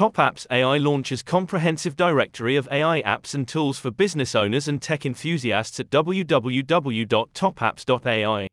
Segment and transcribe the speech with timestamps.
[0.00, 5.04] TopApps AI launches comprehensive directory of AI apps and tools for business owners and tech
[5.04, 8.48] enthusiasts at www.topapps.ai.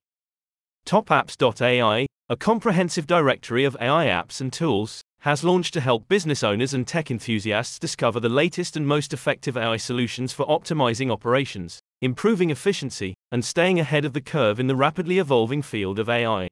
[0.85, 6.73] TopApps.ai, a comprehensive directory of AI apps and tools, has launched to help business owners
[6.73, 12.49] and tech enthusiasts discover the latest and most effective AI solutions for optimizing operations, improving
[12.49, 16.46] efficiency, and staying ahead of the curve in the rapidly evolving field of AI.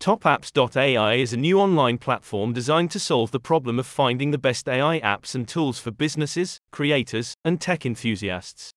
[0.00, 4.66] TopApps.ai is a new online platform designed to solve the problem of finding the best
[4.66, 8.70] AI apps and tools for businesses, creators, and tech enthusiasts.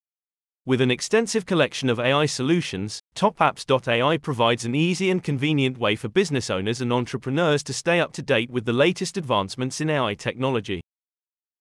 [0.66, 6.10] With an extensive collection of AI solutions, TopApps.ai provides an easy and convenient way for
[6.10, 10.16] business owners and entrepreneurs to stay up to date with the latest advancements in AI
[10.16, 10.82] technology.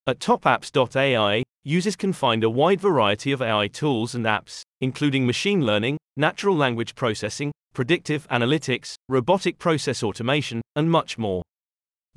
[0.04, 5.64] At TopApps.ai, users can find a wide variety of AI tools and apps, including machine
[5.64, 11.44] learning, natural language processing, predictive analytics, robotic process automation, and much more.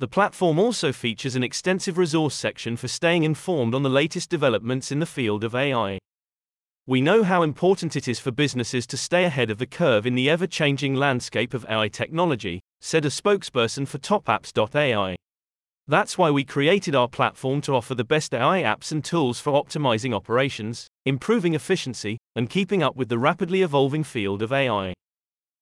[0.00, 4.90] The platform also features an extensive resource section for staying informed on the latest developments
[4.90, 6.00] in the field of AI.
[6.88, 10.16] We know how important it is for businesses to stay ahead of the curve in
[10.16, 15.14] the ever changing landscape of AI technology, said a spokesperson for TopApps.ai.
[15.88, 19.52] That's why we created our platform to offer the best AI apps and tools for
[19.52, 24.94] optimizing operations, improving efficiency, and keeping up with the rapidly evolving field of AI.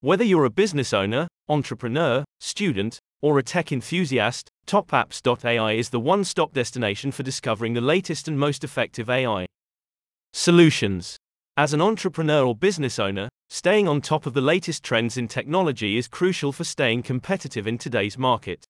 [0.00, 6.24] Whether you're a business owner, entrepreneur, student, or a tech enthusiast, TopApps.ai is the one
[6.24, 9.44] stop destination for discovering the latest and most effective AI
[10.32, 11.18] solutions.
[11.58, 15.98] As an entrepreneur or business owner, staying on top of the latest trends in technology
[15.98, 18.64] is crucial for staying competitive in today's market.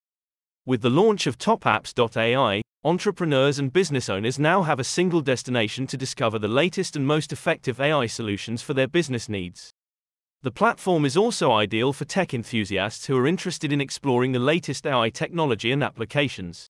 [0.66, 5.98] With the launch of TopApps.ai, entrepreneurs and business owners now have a single destination to
[5.98, 9.72] discover the latest and most effective AI solutions for their business needs.
[10.40, 14.86] The platform is also ideal for tech enthusiasts who are interested in exploring the latest
[14.86, 16.66] AI technology and applications.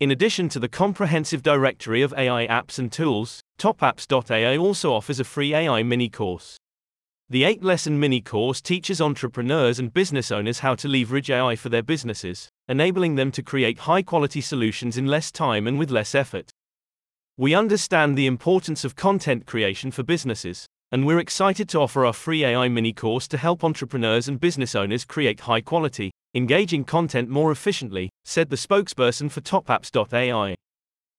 [0.00, 5.24] In addition to the comprehensive directory of AI apps and tools, TopApps.ai also offers a
[5.24, 6.56] free AI mini course.
[7.28, 11.68] The 8 lesson mini course teaches entrepreneurs and business owners how to leverage AI for
[11.68, 16.14] their businesses, enabling them to create high quality solutions in less time and with less
[16.14, 16.52] effort.
[17.36, 22.12] We understand the importance of content creation for businesses, and we're excited to offer our
[22.12, 27.28] free AI mini course to help entrepreneurs and business owners create high quality, engaging content
[27.28, 30.54] more efficiently, said the spokesperson for TopApps.ai.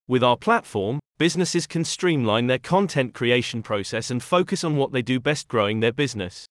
[0.07, 5.01] With our platform, businesses can streamline their content creation process and focus on what they
[5.01, 6.45] do best growing their business.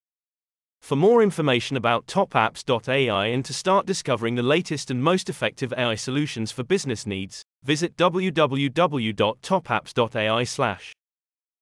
[0.80, 5.94] For more information about TopApps.ai and to start discovering the latest and most effective AI
[5.94, 10.78] solutions for business needs, visit www.topapps.ai.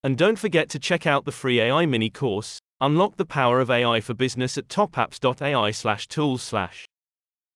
[0.02, 3.70] And don't forget to check out the free AI mini course, Unlock the Power of
[3.70, 6.84] AI for Business at topapps.ai/tools/.